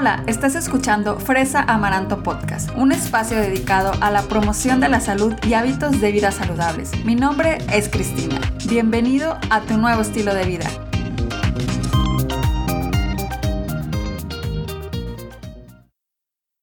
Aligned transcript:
Hola, 0.00 0.24
estás 0.26 0.54
escuchando 0.54 1.20
Fresa 1.20 1.60
Amaranto 1.60 2.22
Podcast, 2.22 2.70
un 2.74 2.90
espacio 2.90 3.36
dedicado 3.36 3.92
a 4.00 4.10
la 4.10 4.22
promoción 4.22 4.80
de 4.80 4.88
la 4.88 4.98
salud 4.98 5.34
y 5.46 5.52
hábitos 5.52 6.00
de 6.00 6.10
vida 6.10 6.32
saludables. 6.32 7.04
Mi 7.04 7.14
nombre 7.14 7.58
es 7.70 7.90
Cristina. 7.90 8.40
Bienvenido 8.66 9.38
a 9.50 9.60
tu 9.60 9.76
nuevo 9.76 10.00
estilo 10.00 10.32
de 10.32 10.46
vida. 10.46 10.66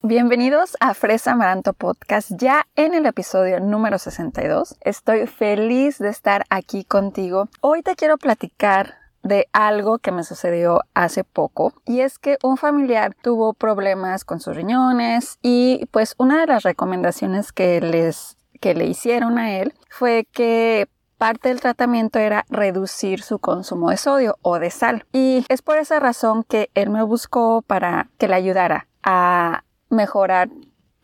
Bienvenidos 0.01 0.75
a 0.79 0.95
Fresa 0.95 1.33
Amaranto 1.33 1.73
Podcast, 1.73 2.31
ya 2.37 2.65
en 2.75 2.95
el 2.95 3.05
episodio 3.05 3.59
número 3.59 3.99
62. 3.99 4.77
Estoy 4.81 5.27
feliz 5.27 5.99
de 5.99 6.09
estar 6.09 6.43
aquí 6.49 6.85
contigo. 6.85 7.49
Hoy 7.61 7.83
te 7.83 7.95
quiero 7.95 8.17
platicar 8.17 8.95
de 9.27 9.47
algo 9.53 9.99
que 9.99 10.11
me 10.11 10.23
sucedió 10.23 10.81
hace 10.93 11.23
poco 11.23 11.73
y 11.85 12.01
es 12.01 12.19
que 12.19 12.37
un 12.43 12.57
familiar 12.57 13.15
tuvo 13.21 13.53
problemas 13.53 14.25
con 14.25 14.39
sus 14.39 14.55
riñones 14.55 15.37
y 15.41 15.87
pues 15.91 16.15
una 16.17 16.41
de 16.41 16.47
las 16.47 16.63
recomendaciones 16.63 17.51
que 17.51 17.81
les 17.81 18.37
que 18.59 18.73
le 18.73 18.85
hicieron 18.85 19.37
a 19.37 19.57
él 19.57 19.73
fue 19.89 20.27
que 20.31 20.87
parte 21.17 21.49
del 21.49 21.61
tratamiento 21.61 22.19
era 22.19 22.45
reducir 22.49 23.21
su 23.21 23.39
consumo 23.39 23.89
de 23.89 23.97
sodio 23.97 24.37
o 24.41 24.59
de 24.59 24.69
sal. 24.69 25.05
Y 25.11 25.45
es 25.49 25.61
por 25.61 25.77
esa 25.77 25.99
razón 25.99 26.43
que 26.43 26.69
él 26.75 26.89
me 26.89 27.03
buscó 27.03 27.61
para 27.61 28.09
que 28.17 28.27
le 28.27 28.35
ayudara 28.35 28.87
a 29.03 29.63
mejorar 29.89 30.49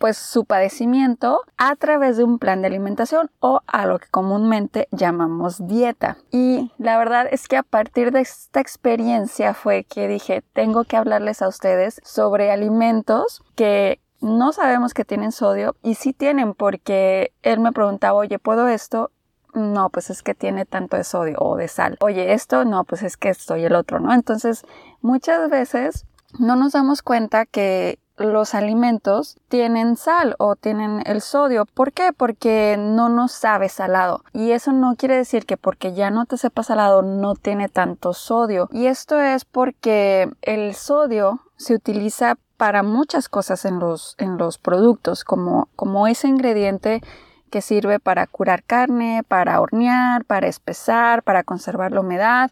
pues 0.03 0.17
su 0.17 0.43
padecimiento 0.43 1.43
a 1.55 1.77
través 1.77 2.17
de 2.17 2.25
un 2.25 2.37
plan 2.37 2.61
de 2.61 2.67
alimentación 2.67 3.31
o 3.39 3.61
a 3.67 3.85
lo 3.85 3.99
que 3.99 4.09
comúnmente 4.09 4.89
llamamos 4.91 5.65
dieta. 5.65 6.17
Y 6.29 6.73
la 6.77 6.97
verdad 6.97 7.25
es 7.31 7.47
que 7.47 7.55
a 7.55 7.63
partir 7.63 8.11
de 8.11 8.19
esta 8.19 8.59
experiencia 8.59 9.53
fue 9.53 9.85
que 9.85 10.09
dije, 10.09 10.43
tengo 10.51 10.83
que 10.83 10.97
hablarles 10.97 11.41
a 11.41 11.47
ustedes 11.47 12.01
sobre 12.03 12.51
alimentos 12.51 13.43
que 13.55 14.01
no 14.19 14.51
sabemos 14.51 14.93
que 14.93 15.05
tienen 15.05 15.31
sodio 15.31 15.77
y 15.81 15.95
sí 15.95 16.11
tienen 16.11 16.53
porque 16.53 17.31
él 17.41 17.61
me 17.61 17.71
preguntaba, 17.71 18.19
oye, 18.19 18.39
¿puedo 18.39 18.67
esto? 18.67 19.09
No, 19.53 19.89
pues 19.89 20.09
es 20.09 20.21
que 20.21 20.35
tiene 20.35 20.65
tanto 20.65 20.97
de 20.97 21.05
sodio 21.05 21.37
o 21.39 21.55
de 21.55 21.69
sal. 21.69 21.97
Oye, 22.01 22.33
esto, 22.33 22.65
no, 22.65 22.83
pues 22.83 23.03
es 23.03 23.15
que 23.15 23.29
esto 23.29 23.55
y 23.55 23.63
el 23.63 23.73
otro, 23.73 24.01
¿no? 24.01 24.13
Entonces, 24.13 24.65
muchas 25.01 25.49
veces 25.49 26.05
no 26.37 26.57
nos 26.57 26.73
damos 26.73 27.01
cuenta 27.03 27.45
que 27.45 27.99
los 28.17 28.53
alimentos 28.53 29.37
tienen 29.47 29.97
sal 29.97 30.35
o 30.37 30.55
tienen 30.55 31.01
el 31.05 31.21
sodio. 31.21 31.65
¿Por 31.65 31.91
qué? 31.91 32.11
Porque 32.15 32.75
no 32.77 33.09
nos 33.09 33.31
sabe 33.31 33.69
salado. 33.69 34.23
Y 34.33 34.51
eso 34.51 34.71
no 34.71 34.95
quiere 34.95 35.17
decir 35.17 35.45
que 35.45 35.57
porque 35.57 35.93
ya 35.93 36.11
no 36.11 36.25
te 36.25 36.37
sepa 36.37 36.63
salado 36.63 37.01
no 37.01 37.35
tiene 37.35 37.69
tanto 37.69 38.13
sodio. 38.13 38.69
Y 38.71 38.87
esto 38.87 39.19
es 39.19 39.45
porque 39.45 40.29
el 40.41 40.75
sodio 40.75 41.41
se 41.57 41.73
utiliza 41.75 42.37
para 42.57 42.83
muchas 42.83 43.29
cosas 43.29 43.65
en 43.65 43.79
los, 43.79 44.15
en 44.19 44.37
los 44.37 44.57
productos, 44.57 45.23
como, 45.23 45.67
como 45.75 46.07
ese 46.07 46.27
ingrediente 46.27 47.01
que 47.49 47.61
sirve 47.61 47.99
para 47.99 48.25
curar 48.25 48.63
carne, 48.63 49.23
para 49.27 49.59
hornear, 49.59 50.25
para 50.25 50.47
espesar, 50.47 51.23
para 51.23 51.43
conservar 51.43 51.91
la 51.91 52.01
humedad, 52.01 52.51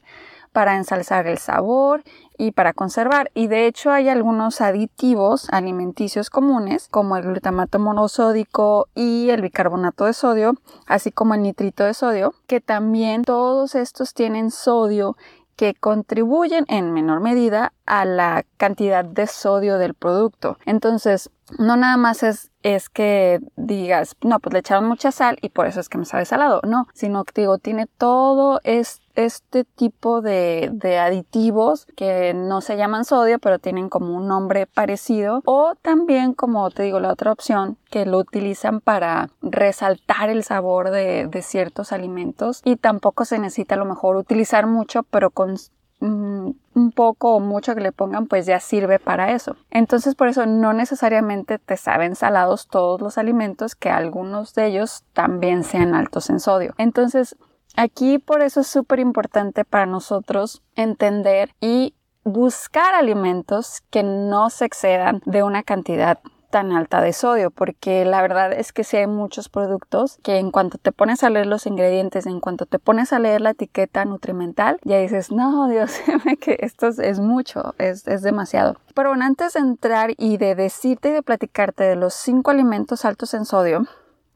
para 0.52 0.76
ensalzar 0.76 1.28
el 1.28 1.38
sabor 1.38 2.04
y 2.38 2.52
para 2.52 2.74
conservar. 2.74 3.32
Y 3.34 3.48
de 3.48 3.68
hecho 3.68 3.92
hay 3.92 4.10
algunos 4.10 4.62
aditivos 4.62 5.50
alimenticios 5.52 6.30
comunes 6.30 6.88
como 6.90 7.18
el 7.18 7.24
glutamato 7.24 7.80
monosódico 7.80 8.88
y 8.96 9.30
el 9.30 9.42
bicarbonato 9.42 10.06
de 10.06 10.14
sodio, 10.14 10.56
así 10.88 11.12
como 11.12 11.34
el 11.34 11.44
nitrito 11.44 11.84
de 11.84 11.94
sodio, 11.94 12.34
que 12.48 12.62
también 12.62 13.24
todos 13.24 13.76
estos 13.76 14.14
tienen 14.14 14.52
sodio 14.52 15.16
que 15.56 15.76
contribuyen 15.76 16.66
en 16.70 16.92
menor 16.92 17.20
medida 17.20 17.74
a 17.86 18.04
la 18.04 18.46
cantidad 18.58 19.06
de 19.06 19.28
sodio 19.28 19.78
del 19.78 19.94
producto. 19.94 20.58
Entonces, 20.66 21.30
no 21.58 21.76
nada 21.76 21.98
más 21.98 22.24
es, 22.24 22.52
es 22.64 22.90
que 22.90 23.40
digas, 23.56 24.16
no, 24.22 24.40
pues 24.40 24.54
le 24.54 24.60
echaron 24.60 24.88
mucha 24.88 25.12
sal 25.12 25.38
y 25.42 25.50
por 25.50 25.68
eso 25.68 25.80
es 25.80 25.90
que 25.90 25.98
me 25.98 26.06
sabe 26.06 26.26
salado. 26.26 26.62
No, 26.66 26.88
sino 26.94 27.24
que 27.24 27.42
digo, 27.42 27.58
tiene 27.58 27.88
todo 27.88 28.62
este 28.64 29.02
este 29.16 29.66
tipo 29.66 30.22
de, 30.22 30.70
de, 30.72 30.98
aditivos 30.98 31.86
que 31.98 32.34
no 32.34 32.62
se 32.62 32.78
llaman 32.78 33.06
sodio 33.06 33.40
pero 33.40 33.60
tienen 33.60 33.90
como 33.90 34.16
un 34.16 34.28
nombre 34.28 34.68
parecido 34.68 35.42
o 35.46 35.74
también 35.82 36.34
como 36.34 36.70
te 36.72 36.84
digo 36.84 37.00
la 37.00 37.12
otra 37.12 37.32
opción 37.32 37.78
que 37.90 38.06
lo 38.06 38.20
utilizan 38.20 38.80
para 38.80 39.30
resaltar 39.42 40.30
el 40.30 40.44
sabor 40.44 40.92
de, 40.92 41.28
de 41.28 41.42
ciertos 41.42 41.92
alimentos 41.92 42.62
y 42.64 42.78
tampoco 42.78 43.26
se 43.26 43.40
necesita 43.40 43.76
a 43.76 43.80
lo 43.80 43.86
mejor 43.86 44.16
utilizar 44.16 44.66
mucho 44.66 45.04
pero 45.04 45.30
con 45.30 45.58
un 46.02 46.92
poco 46.96 47.36
o 47.36 47.40
mucho 47.40 47.76
que 47.76 47.82
le 47.82 47.92
pongan 47.92 48.28
pues 48.28 48.46
ya 48.46 48.60
sirve 48.60 49.00
para 49.00 49.32
eso. 49.32 49.56
Entonces 49.70 50.16
por 50.16 50.28
eso 50.28 50.46
no 50.46 50.74
necesariamente 50.74 51.60
te 51.60 51.78
saben 51.78 52.16
salados 52.16 52.68
todos 52.68 53.00
los 53.02 53.18
alimentos 53.18 53.76
que 53.76 53.90
algunos 53.90 54.54
de 54.56 54.68
ellos 54.68 55.04
también 55.14 55.64
sean 55.64 55.94
altos 55.94 56.30
en 56.30 56.40
sodio. 56.40 56.74
Entonces 56.78 57.36
Aquí 57.76 58.20
por 58.20 58.42
eso 58.42 58.62
es 58.62 58.68
súper 58.68 59.00
importante 59.00 59.64
para 59.64 59.86
nosotros 59.86 60.62
entender 60.76 61.52
y 61.62 61.96
buscar 62.24 62.94
alimentos 62.94 63.82
que 63.90 64.04
no 64.04 64.50
se 64.50 64.66
excedan 64.66 65.22
de 65.26 65.44
una 65.44 65.64
cantidad 65.64 66.20
tan 66.52 66.72
alta 66.72 67.02
de 67.02 67.14
sodio, 67.14 67.50
porque 67.50 68.06
la 68.06 68.22
verdad 68.22 68.54
es 68.54 68.72
que 68.72 68.84
si 68.84 68.98
hay 68.98 69.08
muchos 69.08 69.50
productos 69.50 70.20
que 70.22 70.38
en 70.38 70.52
cuanto 70.52 70.78
te 70.78 70.92
pones 70.92 71.24
a 71.24 71.30
leer 71.30 71.48
los 71.48 71.66
ingredientes, 71.66 72.28
en 72.28 72.40
cuanto 72.40 72.66
te 72.68 72.78
pones 72.78 73.14
a 73.14 73.20
leer 73.20 73.42
la 73.42 73.52
etiqueta 73.52 74.06
nutrimental, 74.06 74.80
ya 74.84 75.00
dices, 75.00 75.32
no, 75.32 75.68
Dios, 75.70 75.94
que 76.40 76.58
esto 76.60 76.90
es 76.90 77.20
mucho, 77.20 77.74
es, 77.80 78.08
es 78.08 78.22
demasiado. 78.22 78.76
Pero 78.94 79.10
bueno, 79.10 79.26
antes 79.26 79.54
de 79.54 79.62
entrar 79.62 80.12
y 80.18 80.38
de 80.38 80.54
decirte 80.54 81.10
y 81.10 81.14
de 81.14 81.24
platicarte 81.24 81.84
de 81.84 81.96
los 81.96 82.14
cinco 82.14 82.52
alimentos 82.52 83.06
altos 83.06 83.34
en 83.34 83.46
sodio, 83.46 83.88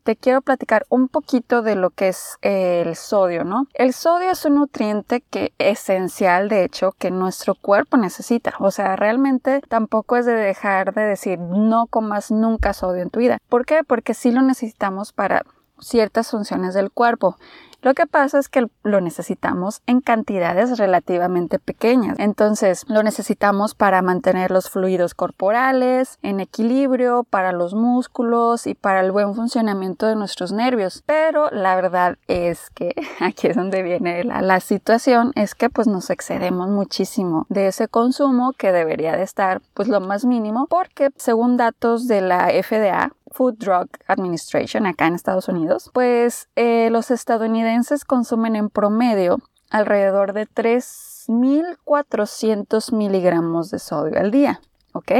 te 0.05 0.16
quiero 0.16 0.41
platicar 0.41 0.85
un 0.89 1.07
poquito 1.07 1.63
de 1.63 1.75
lo 1.75 1.89
que 1.89 2.09
es 2.09 2.38
el 2.41 2.95
sodio, 2.95 3.43
¿no? 3.43 3.67
El 3.73 3.91
sodio 3.91 4.29
es 4.29 4.45
un 4.45 4.55
nutriente 4.55 5.21
que 5.21 5.51
esencial, 5.57 6.47
de 6.47 6.63
hecho, 6.63 6.91
que 6.91 7.09
nuestro 7.09 7.55
cuerpo 7.55 7.97
necesita. 7.97 8.53
O 8.59 8.69
sea, 8.69 8.95
realmente 8.95 9.61
tampoco 9.67 10.16
es 10.16 10.27
de 10.27 10.35
dejar 10.35 10.93
de 10.93 11.01
decir 11.01 11.39
no 11.39 11.88
comas 11.88 12.29
nunca 12.29 12.73
sodio 12.73 13.01
en 13.01 13.09
tu 13.09 13.19
vida. 13.19 13.39
¿Por 13.49 13.66
qué? 13.66 13.83
Porque 13.83 14.13
sí 14.13 14.31
lo 14.31 14.43
necesitamos 14.43 15.11
para 15.11 15.43
ciertas 15.80 16.31
funciones 16.31 16.74
del 16.74 16.91
cuerpo. 16.91 17.38
Lo 17.86 17.94
que 17.94 18.08
pasa 18.08 18.40
es 18.40 18.50
que 18.50 18.66
lo 18.81 19.00
necesitamos 19.00 19.84
en 19.86 20.02
cantidades 20.02 20.80
relativamente 20.80 21.59
pequeñas. 21.59 22.18
Entonces, 22.18 22.84
lo 22.88 23.03
necesitamos 23.03 23.75
para 23.75 24.02
mantener 24.02 24.50
los 24.50 24.72
fluidos 24.72 25.14
corporales 25.14 26.18
en 26.24 26.40
equilibrio, 26.40 27.25
para 27.30 27.52
los 27.52 27.75
músculos 27.75 28.66
y 28.66 28.74
para 28.74 29.02
el 29.02 29.12
buen 29.12 29.35
funcionamiento 29.35 30.08
de 30.08 30.16
nuestros 30.16 30.52
nervios. 30.52 31.03
Pero 31.06 31.52
la 31.52 31.75
verdad 31.75 32.18
es 32.28 32.72
que 32.72 32.96
aquí 33.19 33.50
es 33.50 33.56
donde 33.56 33.84
viene 33.84 34.24
la, 34.24 34.41
la 34.41 34.62
situación, 34.62 35.31
es 35.35 35.53
que 35.53 35.69
pues 35.69 35.85
nos 35.85 36.09
excedemos 36.09 36.69
muchísimo 36.69 37.46
de 37.50 37.68
ese 37.68 37.88
consumo 37.88 38.53
que 38.53 38.72
debería 38.72 39.16
de 39.16 39.22
estar 39.22 39.62
pues 39.75 39.90
lo 39.90 40.02
más 40.02 40.25
mínimo 40.25 40.66
porque 40.66 41.12
según 41.18 41.56
datos 41.56 42.08
de 42.08 42.22
la 42.22 42.47
FDA, 42.47 43.12
Food 43.35 43.57
Drug 43.57 43.90
Administration 44.07 44.85
acá 44.85 45.07
en 45.07 45.16
Estados 45.16 45.50
Unidos, 45.50 45.91
pues 45.94 46.47
eh, 46.56 46.88
los 46.90 47.12
estadounidenses 47.12 48.06
consumen 48.06 48.56
en 48.56 48.69
promedio 48.69 49.40
alrededor 49.69 50.31
de 50.31 50.47
3.400 50.47 52.96
miligramos 52.96 53.72
de 53.72 53.79
sodio 53.79 54.18
al 54.18 54.31
día. 54.31 54.62
¿Ok? 54.94 55.12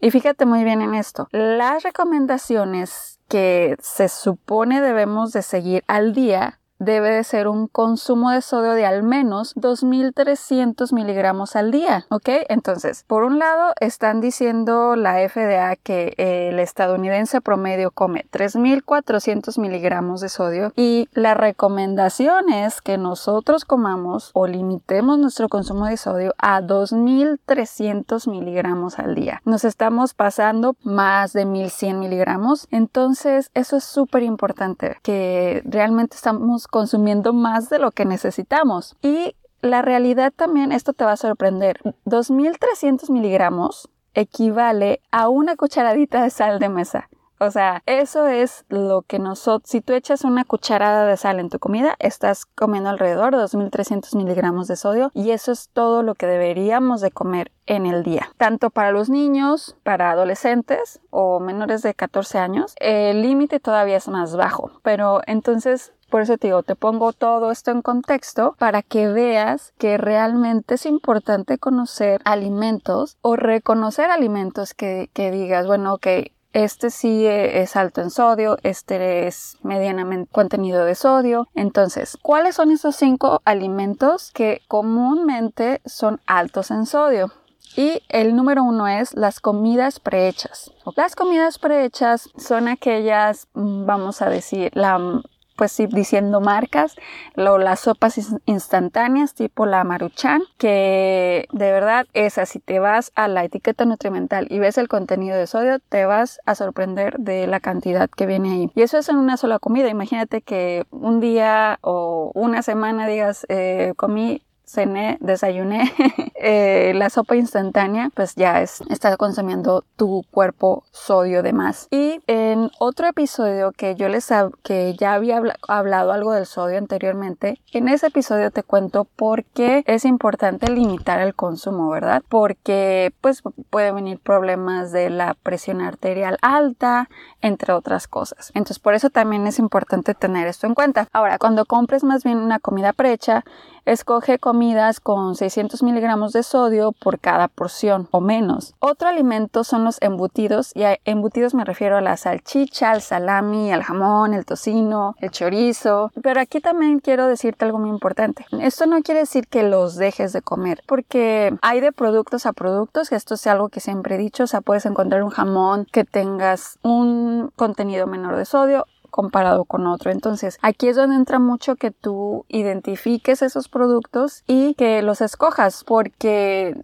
Y 0.00 0.10
fíjate 0.10 0.46
muy 0.46 0.64
bien 0.64 0.82
en 0.82 0.96
esto. 0.96 1.28
Las 1.30 1.84
recomendaciones 1.84 3.20
que 3.28 3.76
se 3.80 4.08
supone 4.08 4.80
debemos 4.80 5.30
de 5.30 5.42
seguir 5.42 5.84
al 5.86 6.12
día 6.12 6.58
debe 6.84 7.10
de 7.10 7.24
ser 7.24 7.48
un 7.48 7.68
consumo 7.68 8.30
de 8.30 8.42
sodio 8.42 8.72
de 8.72 8.86
al 8.86 9.02
menos 9.02 9.54
2.300 9.56 10.92
miligramos 10.92 11.54
al 11.56 11.70
día, 11.70 12.06
¿ok? 12.10 12.28
Entonces, 12.48 13.04
por 13.06 13.22
un 13.22 13.38
lado, 13.38 13.72
están 13.80 14.20
diciendo 14.20 14.96
la 14.96 15.16
FDA 15.28 15.76
que 15.76 16.14
el 16.16 16.58
estadounidense 16.58 17.40
promedio 17.40 17.90
come 17.90 18.26
3.400 18.32 19.58
miligramos 19.60 20.20
de 20.20 20.28
sodio 20.28 20.72
y 20.76 21.08
la 21.12 21.34
recomendación 21.34 22.50
es 22.50 22.80
que 22.80 22.98
nosotros 22.98 23.64
comamos 23.64 24.30
o 24.34 24.46
limitemos 24.46 25.18
nuestro 25.18 25.48
consumo 25.48 25.86
de 25.86 25.96
sodio 25.96 26.34
a 26.38 26.60
2.300 26.60 28.28
miligramos 28.28 28.98
al 28.98 29.14
día. 29.14 29.40
Nos 29.44 29.64
estamos 29.64 30.14
pasando 30.14 30.74
más 30.82 31.32
de 31.32 31.46
1.100 31.46 31.94
miligramos, 31.94 32.66
entonces 32.70 33.50
eso 33.54 33.76
es 33.76 33.84
súper 33.84 34.24
importante 34.24 34.96
que 35.02 35.62
realmente 35.64 36.16
estamos 36.16 36.66
consumiendo 36.72 37.34
más 37.34 37.68
de 37.68 37.78
lo 37.78 37.90
que 37.92 38.06
necesitamos. 38.06 38.96
Y 39.02 39.36
la 39.60 39.82
realidad 39.82 40.32
también, 40.34 40.72
esto 40.72 40.94
te 40.94 41.04
va 41.04 41.12
a 41.12 41.16
sorprender, 41.18 41.80
2.300 42.06 43.10
miligramos 43.10 43.90
equivale 44.14 45.00
a 45.10 45.28
una 45.28 45.54
cucharadita 45.54 46.22
de 46.22 46.30
sal 46.30 46.58
de 46.58 46.70
mesa. 46.70 47.08
O 47.38 47.50
sea, 47.50 47.82
eso 47.86 48.28
es 48.28 48.64
lo 48.68 49.02
que 49.02 49.18
nosotros, 49.18 49.68
si 49.68 49.80
tú 49.80 49.94
echas 49.94 50.22
una 50.22 50.44
cucharada 50.44 51.06
de 51.06 51.16
sal 51.16 51.40
en 51.40 51.50
tu 51.50 51.58
comida, 51.58 51.96
estás 51.98 52.46
comiendo 52.46 52.88
alrededor 52.88 53.32
de 53.32 53.38
2300 53.38 54.14
miligramos 54.14 54.68
de 54.68 54.76
sodio 54.76 55.10
y 55.12 55.32
eso 55.32 55.50
es 55.50 55.68
todo 55.72 56.04
lo 56.04 56.14
que 56.14 56.26
deberíamos 56.26 57.00
de 57.00 57.10
comer 57.10 57.50
en 57.66 57.84
el 57.86 58.04
día. 58.04 58.28
Tanto 58.36 58.70
para 58.70 58.92
los 58.92 59.10
niños, 59.10 59.76
para 59.82 60.12
adolescentes 60.12 61.00
o 61.10 61.40
menores 61.40 61.82
de 61.82 61.94
14 61.94 62.38
años, 62.38 62.74
el 62.78 63.22
límite 63.22 63.58
todavía 63.58 63.96
es 63.96 64.06
más 64.06 64.36
bajo. 64.36 64.70
Pero 64.84 65.20
entonces 65.26 65.92
por 66.12 66.20
eso 66.20 66.36
te 66.36 66.48
digo, 66.48 66.62
te 66.62 66.76
pongo 66.76 67.14
todo 67.14 67.50
esto 67.50 67.70
en 67.70 67.80
contexto 67.80 68.54
para 68.58 68.82
que 68.82 69.08
veas 69.08 69.72
que 69.78 69.96
realmente 69.96 70.74
es 70.74 70.84
importante 70.84 71.56
conocer 71.56 72.20
alimentos 72.26 73.16
o 73.22 73.34
reconocer 73.34 74.10
alimentos 74.10 74.74
que, 74.74 75.08
que 75.14 75.30
digas, 75.30 75.66
bueno, 75.66 75.94
ok, 75.94 76.06
este 76.52 76.90
sí 76.90 77.24
es 77.26 77.76
alto 77.76 78.02
en 78.02 78.10
sodio, 78.10 78.58
este 78.62 79.26
es 79.26 79.56
medianamente 79.62 80.30
contenido 80.30 80.84
de 80.84 80.96
sodio. 80.96 81.48
Entonces, 81.54 82.18
¿cuáles 82.20 82.56
son 82.56 82.72
esos 82.72 82.94
cinco 82.94 83.40
alimentos 83.46 84.32
que 84.32 84.60
comúnmente 84.68 85.80
son 85.86 86.20
altos 86.26 86.70
en 86.70 86.84
sodio? 86.84 87.32
Y 87.74 88.02
el 88.10 88.36
número 88.36 88.64
uno 88.64 88.86
es 88.86 89.14
las 89.14 89.40
comidas 89.40 89.98
prehechas. 89.98 90.70
Las 90.94 91.16
comidas 91.16 91.58
prehechas 91.58 92.28
son 92.36 92.68
aquellas, 92.68 93.48
mm, 93.54 93.86
vamos 93.86 94.20
a 94.20 94.28
decir, 94.28 94.70
la 94.74 95.22
pues 95.62 95.70
sí, 95.70 95.86
diciendo 95.86 96.40
marcas, 96.40 96.96
lo, 97.36 97.56
las 97.56 97.78
sopas 97.78 98.18
instantáneas 98.46 99.32
tipo 99.32 99.64
la 99.64 99.84
maruchan, 99.84 100.42
que 100.58 101.46
de 101.52 101.70
verdad 101.70 102.08
esa, 102.14 102.46
si 102.46 102.58
te 102.58 102.80
vas 102.80 103.12
a 103.14 103.28
la 103.28 103.44
etiqueta 103.44 103.84
nutrimental 103.84 104.48
y 104.50 104.58
ves 104.58 104.76
el 104.76 104.88
contenido 104.88 105.36
de 105.36 105.46
sodio, 105.46 105.78
te 105.78 106.04
vas 106.04 106.40
a 106.46 106.56
sorprender 106.56 107.16
de 107.20 107.46
la 107.46 107.60
cantidad 107.60 108.10
que 108.10 108.26
viene 108.26 108.50
ahí. 108.54 108.72
Y 108.74 108.82
eso 108.82 108.98
es 108.98 109.08
en 109.08 109.18
una 109.18 109.36
sola 109.36 109.60
comida. 109.60 109.88
Imagínate 109.88 110.42
que 110.42 110.84
un 110.90 111.20
día 111.20 111.78
o 111.80 112.32
una 112.34 112.62
semana 112.62 113.06
digas, 113.06 113.46
eh, 113.48 113.92
comí 113.94 114.42
cené, 114.72 115.18
desayuné, 115.20 115.92
eh, 116.34 116.92
la 116.94 117.10
sopa 117.10 117.36
instantánea, 117.36 118.10
pues 118.14 118.34
ya 118.34 118.62
es, 118.62 118.80
está 118.88 119.16
consumiendo 119.16 119.84
tu 119.96 120.24
cuerpo 120.30 120.84
sodio 120.90 121.42
de 121.42 121.52
más. 121.52 121.88
Y 121.90 122.20
en 122.26 122.70
otro 122.78 123.06
episodio 123.06 123.72
que 123.72 123.94
yo 123.94 124.08
les 124.08 124.32
que 124.62 124.94
ya 124.94 125.14
había 125.14 125.42
hablado 125.68 126.12
algo 126.12 126.32
del 126.32 126.46
sodio 126.46 126.78
anteriormente, 126.78 127.60
en 127.72 127.88
ese 127.88 128.06
episodio 128.06 128.50
te 128.50 128.62
cuento 128.62 129.04
por 129.04 129.44
qué 129.44 129.84
es 129.86 130.04
importante 130.04 130.70
limitar 130.72 131.20
el 131.20 131.34
consumo, 131.34 131.90
¿verdad? 131.90 132.22
Porque 132.28 133.12
pues 133.20 133.42
puede 133.68 133.92
venir 133.92 134.18
problemas 134.18 134.90
de 134.90 135.10
la 135.10 135.34
presión 135.34 135.82
arterial 135.82 136.38
alta, 136.40 137.10
entre 137.42 137.74
otras 137.74 138.08
cosas. 138.08 138.50
Entonces 138.54 138.78
por 138.78 138.94
eso 138.94 139.10
también 139.10 139.46
es 139.46 139.58
importante 139.58 140.14
tener 140.14 140.46
esto 140.46 140.66
en 140.66 140.74
cuenta. 140.74 141.08
Ahora, 141.12 141.38
cuando 141.38 141.66
compres 141.66 142.04
más 142.04 142.24
bien 142.24 142.38
una 142.38 142.58
comida 142.58 142.92
precha, 142.92 143.44
escoge 143.84 144.38
comidas 144.62 145.00
con 145.00 145.34
600 145.34 145.82
miligramos 145.82 146.32
de 146.32 146.44
sodio 146.44 146.92
por 146.92 147.18
cada 147.18 147.48
porción 147.48 148.06
o 148.12 148.20
menos. 148.20 148.74
Otro 148.78 149.08
alimento 149.08 149.64
son 149.64 149.82
los 149.82 150.00
embutidos 150.00 150.70
y 150.76 150.84
a 150.84 150.98
embutidos 151.04 151.52
me 151.52 151.64
refiero 151.64 151.96
a 151.96 152.00
la 152.00 152.16
salchicha, 152.16 152.92
al 152.92 153.02
salami, 153.02 153.72
al 153.72 153.82
jamón, 153.82 154.34
el 154.34 154.44
tocino, 154.44 155.16
el 155.18 155.32
chorizo. 155.32 156.12
Pero 156.22 156.40
aquí 156.40 156.60
también 156.60 157.00
quiero 157.00 157.26
decirte 157.26 157.64
algo 157.64 157.80
muy 157.80 157.90
importante. 157.90 158.46
Esto 158.60 158.86
no 158.86 159.02
quiere 159.02 159.22
decir 159.22 159.48
que 159.48 159.64
los 159.64 159.96
dejes 159.96 160.32
de 160.32 160.42
comer 160.42 160.84
porque 160.86 161.52
hay 161.60 161.80
de 161.80 161.90
productos 161.90 162.46
a 162.46 162.52
productos 162.52 163.10
esto 163.10 163.34
es 163.34 163.44
algo 163.48 163.68
que 163.68 163.80
siempre 163.80 164.14
he 164.14 164.18
dicho. 164.18 164.44
Puedes 164.64 164.86
encontrar 164.86 165.24
un 165.24 165.30
jamón 165.30 165.88
que 165.90 166.04
tengas 166.04 166.78
un 166.84 167.50
contenido 167.56 168.06
menor 168.06 168.36
de 168.36 168.44
sodio 168.44 168.86
comparado 169.12 169.64
con 169.66 169.86
otro. 169.86 170.10
Entonces, 170.10 170.58
aquí 170.62 170.88
es 170.88 170.96
donde 170.96 171.14
entra 171.14 171.38
mucho 171.38 171.76
que 171.76 171.92
tú 171.92 172.44
identifiques 172.48 173.42
esos 173.42 173.68
productos 173.68 174.42
y 174.48 174.74
que 174.74 175.02
los 175.02 175.20
escojas 175.20 175.84
porque 175.84 176.74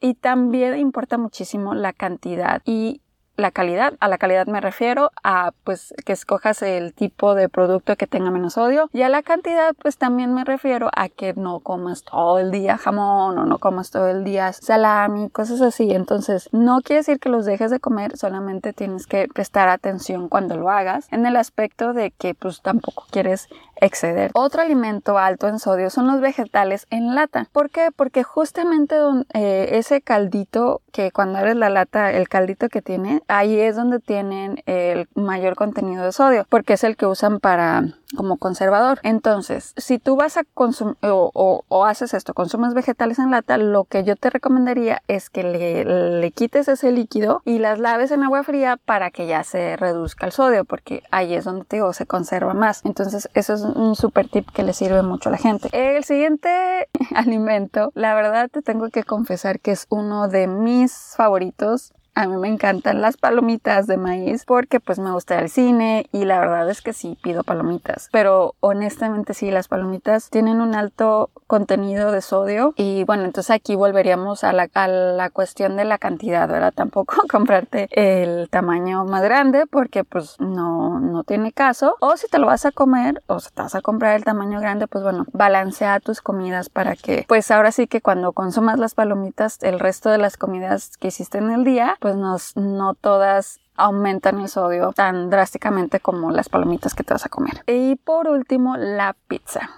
y 0.00 0.14
también 0.14 0.76
importa 0.78 1.16
muchísimo 1.16 1.74
la 1.74 1.92
cantidad 1.92 2.60
y 2.64 3.00
la 3.40 3.50
calidad. 3.50 3.94
A 4.00 4.08
la 4.08 4.18
calidad 4.18 4.46
me 4.46 4.60
refiero 4.60 5.10
a 5.22 5.52
pues 5.64 5.94
que 6.04 6.12
escojas 6.12 6.62
el 6.62 6.94
tipo 6.94 7.34
de 7.34 7.48
producto 7.48 7.96
que 7.96 8.06
tenga 8.06 8.30
menos 8.30 8.54
sodio 8.54 8.88
y 8.92 9.02
a 9.02 9.08
la 9.08 9.22
cantidad 9.22 9.74
pues 9.80 9.96
también 9.96 10.34
me 10.34 10.44
refiero 10.44 10.90
a 10.94 11.08
que 11.08 11.34
no 11.34 11.60
comas 11.60 12.04
todo 12.04 12.38
el 12.38 12.50
día 12.50 12.76
jamón 12.76 13.38
o 13.38 13.46
no 13.46 13.58
comas 13.58 13.90
todo 13.90 14.08
el 14.08 14.24
día 14.24 14.52
salami, 14.52 15.30
cosas 15.30 15.60
así. 15.60 15.90
Entonces 15.92 16.48
no 16.52 16.80
quiere 16.80 17.00
decir 17.00 17.18
que 17.18 17.28
los 17.28 17.44
dejes 17.46 17.70
de 17.70 17.80
comer, 17.80 18.16
solamente 18.16 18.72
tienes 18.72 19.06
que 19.06 19.28
prestar 19.32 19.68
atención 19.68 20.28
cuando 20.28 20.56
lo 20.56 20.70
hagas 20.70 21.08
en 21.10 21.26
el 21.26 21.36
aspecto 21.36 21.92
de 21.92 22.10
que 22.10 22.34
pues 22.34 22.60
tampoco 22.62 23.04
quieres 23.10 23.48
exceder. 23.80 24.30
Otro 24.34 24.62
alimento 24.62 25.18
alto 25.18 25.48
en 25.48 25.58
sodio 25.58 25.90
son 25.90 26.06
los 26.06 26.20
vegetales 26.20 26.86
en 26.90 27.14
lata. 27.14 27.48
¿Por 27.52 27.70
qué? 27.70 27.88
Porque 27.94 28.22
justamente 28.22 28.96
eh, 29.32 29.70
ese 29.72 30.02
caldito 30.02 30.82
que 30.92 31.10
cuando 31.10 31.38
abres 31.38 31.56
la 31.56 31.70
lata, 31.70 32.12
el 32.12 32.28
caldito 32.28 32.68
que 32.68 32.82
tiene, 32.82 33.22
ahí 33.30 33.58
es 33.58 33.76
donde 33.76 34.00
tienen 34.00 34.62
el 34.66 35.08
mayor 35.14 35.54
contenido 35.54 36.04
de 36.04 36.12
sodio, 36.12 36.46
porque 36.48 36.74
es 36.74 36.84
el 36.84 36.96
que 36.96 37.06
usan 37.06 37.40
para 37.40 37.94
como 38.16 38.36
conservador. 38.36 38.98
Entonces, 39.02 39.72
si 39.76 39.98
tú 39.98 40.16
vas 40.16 40.36
a 40.36 40.42
consumir 40.54 40.96
o, 41.02 41.84
haces 41.86 42.14
esto, 42.14 42.34
consumes 42.34 42.74
vegetales 42.74 43.18
en 43.18 43.30
lata, 43.30 43.56
lo 43.56 43.84
que 43.84 44.04
yo 44.04 44.16
te 44.16 44.30
recomendaría 44.30 45.02
es 45.08 45.30
que 45.30 45.42
le, 45.42 45.84
le, 46.20 46.30
quites 46.32 46.68
ese 46.68 46.92
líquido 46.92 47.42
y 47.44 47.58
las 47.58 47.78
laves 47.78 48.10
en 48.10 48.22
agua 48.22 48.42
fría 48.42 48.78
para 48.84 49.10
que 49.10 49.26
ya 49.26 49.44
se 49.44 49.76
reduzca 49.76 50.26
el 50.26 50.32
sodio, 50.32 50.64
porque 50.64 51.02
ahí 51.10 51.34
es 51.34 51.44
donde 51.44 51.64
te 51.64 51.76
digo, 51.76 51.92
se 51.92 52.06
conserva 52.06 52.54
más. 52.54 52.84
Entonces, 52.84 53.28
eso 53.34 53.54
es 53.54 53.62
un 53.62 53.94
super 53.94 54.28
tip 54.28 54.50
que 54.50 54.62
le 54.62 54.72
sirve 54.72 55.02
mucho 55.02 55.28
a 55.28 55.32
la 55.32 55.38
gente. 55.38 55.68
El 55.72 56.04
siguiente 56.04 56.88
alimento, 57.14 57.92
la 57.94 58.14
verdad 58.14 58.48
te 58.50 58.62
tengo 58.62 58.88
que 58.90 59.04
confesar 59.04 59.60
que 59.60 59.72
es 59.72 59.86
uno 59.88 60.28
de 60.28 60.46
mis 60.46 61.14
favoritos 61.16 61.92
a 62.20 62.26
mí 62.26 62.36
me 62.36 62.48
encantan 62.48 63.00
las 63.00 63.16
palomitas 63.16 63.86
de 63.86 63.96
maíz 63.96 64.44
porque 64.44 64.78
pues 64.78 64.98
me 64.98 65.10
gusta 65.10 65.38
el 65.38 65.48
cine 65.48 66.06
y 66.12 66.24
la 66.26 66.38
verdad 66.38 66.68
es 66.68 66.82
que 66.82 66.92
sí 66.92 67.18
pido 67.22 67.44
palomitas. 67.44 68.08
Pero 68.12 68.54
honestamente 68.60 69.32
sí, 69.32 69.50
las 69.50 69.68
palomitas 69.68 70.28
tienen 70.28 70.60
un 70.60 70.74
alto 70.74 71.30
contenido 71.46 72.12
de 72.12 72.20
sodio 72.20 72.74
y 72.76 73.04
bueno, 73.04 73.24
entonces 73.24 73.50
aquí 73.50 73.74
volveríamos 73.74 74.44
a 74.44 74.52
la, 74.52 74.68
a 74.74 74.88
la 74.88 75.30
cuestión 75.30 75.76
de 75.76 75.84
la 75.84 75.98
cantidad, 75.98 76.46
¿verdad? 76.48 76.74
Tampoco 76.74 77.14
comprarte 77.30 77.88
el 77.92 78.48
tamaño 78.50 79.04
más 79.04 79.22
grande 79.22 79.66
porque 79.66 80.04
pues 80.04 80.36
no, 80.40 81.00
no 81.00 81.24
tiene 81.24 81.52
caso. 81.52 81.96
O 82.00 82.16
si 82.16 82.28
te 82.28 82.38
lo 82.38 82.46
vas 82.46 82.66
a 82.66 82.72
comer 82.72 83.22
o 83.28 83.40
si 83.40 83.50
te 83.50 83.62
vas 83.62 83.74
a 83.74 83.80
comprar 83.80 84.14
el 84.14 84.24
tamaño 84.24 84.60
grande, 84.60 84.86
pues 84.86 85.02
bueno, 85.02 85.24
balancea 85.32 86.00
tus 86.00 86.20
comidas 86.20 86.68
para 86.68 86.96
que 86.96 87.24
pues 87.26 87.50
ahora 87.50 87.72
sí 87.72 87.86
que 87.86 88.02
cuando 88.02 88.32
consumas 88.32 88.78
las 88.78 88.94
palomitas, 88.94 89.58
el 89.62 89.80
resto 89.80 90.10
de 90.10 90.18
las 90.18 90.36
comidas 90.36 90.96
que 90.98 91.08
hiciste 91.08 91.38
en 91.38 91.50
el 91.50 91.64
día, 91.64 91.96
pues 92.00 92.09
no 92.14 92.94
todas 92.94 93.60
aumentan 93.76 94.40
el 94.40 94.48
sodio 94.48 94.92
tan 94.92 95.30
drásticamente 95.30 96.00
como 96.00 96.30
las 96.30 96.48
palomitas 96.48 96.94
que 96.94 97.04
te 97.04 97.14
vas 97.14 97.26
a 97.26 97.28
comer. 97.28 97.62
Y 97.66 97.96
por 97.96 98.28
último, 98.28 98.76
la 98.76 99.16
pizza. 99.28 99.70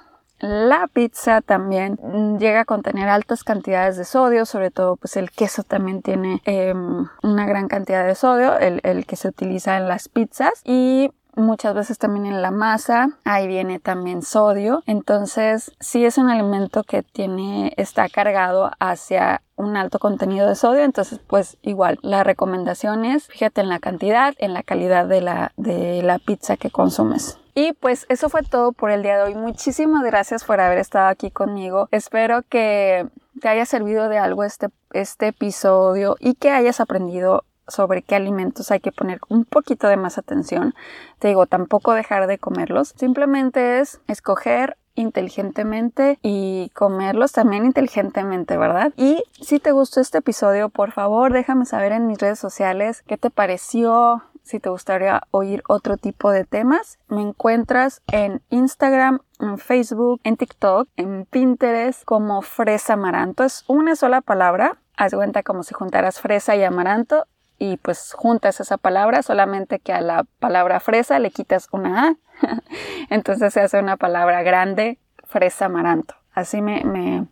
La 0.43 0.89
pizza 0.89 1.41
también 1.41 1.97
llega 2.41 2.63
a 2.63 2.65
contener 2.65 3.09
altas 3.09 3.45
cantidades 3.45 3.97
de 3.97 4.05
sodio, 4.05 4.45
sobre 4.45 4.73
todo 4.73 4.97
pues 4.97 5.17
el 5.17 5.31
queso 5.31 5.63
también 5.63 6.03
tiene 6.03 6.43
em, 6.47 7.07
una 7.23 7.47
gran 7.47 7.69
cantidad 7.69 8.05
de 8.05 8.17
sodio, 8.17 8.59
el, 8.59 8.81
el 8.83 9.07
que 9.07 9.15
se 9.15 9.29
utiliza 9.29 9.77
en 9.77 9.87
las 9.87 10.09
pizzas 10.09 10.61
y 10.65 11.13
muchas 11.35 11.75
veces 11.75 11.99
también 11.99 12.27
en 12.27 12.43
la 12.43 12.51
masa, 12.51 13.09
ahí 13.25 13.47
viene 13.47 13.79
también 13.79 14.23
sodio, 14.23 14.83
entonces 14.87 15.73
sí 15.81 16.05
es 16.05 16.19
un 16.19 16.31
alimento 16.31 16.83
que 16.85 17.03
tiene, 17.03 17.73
está 17.77 18.09
cargado 18.09 18.71
hacia 18.79 19.43
un 19.57 19.77
alto 19.77 19.99
contenido 19.99 20.49
de 20.49 20.55
sodio, 20.55 20.85
entonces 20.85 21.21
pues 21.27 21.57
igual 21.63 21.99
la 22.03 22.25
recomendación 22.25 23.05
es 23.05 23.29
fíjate 23.29 23.61
en 23.61 23.69
la 23.69 23.79
cantidad, 23.79 24.35
en 24.39 24.55
la 24.55 24.63
calidad 24.63 25.07
de 25.07 25.21
la, 25.21 25.53
de 25.57 26.03
la 26.03 26.19
pizza 26.19 26.57
que 26.57 26.71
consumes. 26.71 27.39
Y 27.55 27.75
pues 27.75 28.07
eso 28.09 28.31
fue 28.31 28.43
todo 28.43 28.73
por 28.73 28.91
el 28.91 29.03
día 29.03 29.19
de 29.19 29.25
hoy. 29.25 29.35
Muchísimas 29.35 30.03
gracias 30.05 30.43
por 30.43 30.59
haber 30.61 30.79
estado 30.79 31.09
aquí 31.09 31.31
conmigo. 31.31 31.87
Espero 31.91 32.41
que 32.49 33.07
te 33.43 33.49
haya 33.49 33.67
servido 33.67 34.09
de 34.09 34.17
algo 34.17 34.43
este, 34.43 34.69
este 34.93 35.29
episodio 35.29 36.17
y 36.19 36.35
que 36.35 36.51
hayas 36.51 36.81
aprendido 36.81 37.45
sobre 37.73 38.03
qué 38.03 38.15
alimentos 38.15 38.71
hay 38.71 38.81
que 38.81 38.93
poner 38.93 39.21
un 39.29 39.45
poquito 39.45 39.89
de 39.89 39.97
más 39.97 40.19
atención. 40.19 40.75
Te 41.19 41.29
digo, 41.29 41.47
tampoco 41.47 41.93
dejar 41.93 42.27
de 42.27 42.39
comerlos. 42.39 42.95
Simplemente 42.97 43.81
es 43.81 44.01
escoger 44.07 44.77
inteligentemente 44.95 46.19
y 46.23 46.71
comerlos 46.75 47.33
también 47.33 47.65
inteligentemente, 47.65 48.57
¿verdad? 48.57 48.93
Y 48.97 49.25
si 49.41 49.59
te 49.59 49.73
gustó 49.73 50.01
este 50.01 50.19
episodio, 50.19 50.69
por 50.69 50.93
favor 50.93 51.33
déjame 51.33 51.65
saber 51.65 51.93
en 51.93 52.07
mis 52.07 52.19
redes 52.19 52.39
sociales 52.39 53.03
qué 53.07 53.17
te 53.17 53.31
pareció, 53.31 54.23
si 54.43 54.61
te 54.61 54.69
gustaría 54.69 55.23
oír 55.31 55.63
otro 55.69 55.97
tipo 55.97 56.31
de 56.31 56.45
temas. 56.45 56.99
Me 57.09 57.23
encuentras 57.23 58.03
en 58.09 58.43
Instagram, 58.51 59.21
en 59.41 59.59
Facebook, 59.59 60.21
en 60.25 60.37
TikTok, 60.37 60.89
en 60.97 61.27
Pinterest 61.27 62.05
como 62.05 62.43
Fresa 62.43 62.95
Amaranto. 62.95 63.45
Es 63.45 63.65
una 63.69 63.97
sola 63.97 64.21
palabra. 64.21 64.79
Haz 64.97 65.15
cuenta 65.15 65.43
como 65.43 65.63
si 65.63 65.75
juntaras 65.75 66.21
fresa 66.21 66.55
y 66.55 66.63
amaranto 66.63 67.27
y 67.63 67.77
pues 67.77 68.13
juntas 68.13 68.59
esa 68.59 68.77
palabra, 68.77 69.23
solamente 69.23 69.79
que 69.79 69.93
a 69.93 70.01
la 70.01 70.25
palabra 70.41 70.81
fresa 70.81 71.21
le 71.21 71.31
quitas 71.31 71.69
una 71.71 72.09
A. 72.09 72.17
Entonces 73.09 73.55
se 73.55 73.61
hace 73.61 73.79
una 73.79 73.97
palabra 73.97 74.43
grande, 74.43 74.99
fresa 75.29 75.67
amaranto. 75.67 76.17
Así 76.33 76.61
me, 76.61 76.83
me, 76.83 77.29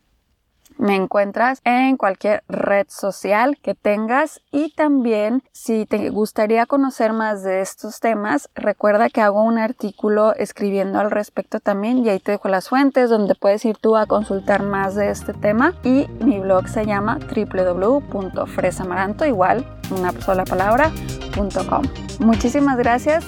me 0.81 0.97
encuentras 0.97 1.61
en 1.65 1.97
cualquier 1.97 2.43
red 2.49 2.87
social 2.89 3.59
que 3.63 3.75
tengas 3.75 4.41
y 4.51 4.73
también 4.73 5.43
si 5.53 5.87
te 5.87 6.11
gustaría 6.11 6.67
conocer 6.67 7.13
más 7.13 7.43
de 7.43 7.61
estos 7.61 8.01
temas, 8.01 8.49
recuerda 8.55 9.11
que 9.11 9.21
hago 9.21 9.43
un 9.43 9.59
artículo 9.59 10.35
escribiendo 10.35 10.99
al 10.99 11.11
respecto 11.11 11.61
también 11.61 11.99
y 11.99 12.09
ahí 12.09 12.19
te 12.19 12.33
dejo 12.33 12.49
las 12.49 12.69
fuentes 12.69 13.11
donde 13.11 13.35
puedes 13.35 13.65
ir 13.65 13.77
tú 13.77 13.97
a 13.97 14.07
consultar 14.07 14.63
más 14.63 14.95
de 14.95 15.11
este 15.11 15.35
tema 15.35 15.75
y 15.85 16.07
mi 16.21 16.41
blog 16.41 16.69
se 16.69 16.87
llama 16.87 17.19
www.fresamaranto 17.35 19.27
igual 19.27 19.67
una 19.91 20.13
sola 20.21 20.45
palabra.com. 20.45 21.83
Muchísimas 22.21 22.77
gracias, 22.79 23.25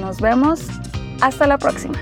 nos 0.00 0.20
vemos, 0.20 0.66
hasta 1.20 1.46
la 1.46 1.58
próxima. 1.58 1.98